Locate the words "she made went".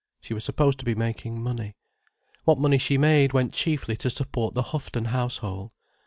2.79-3.53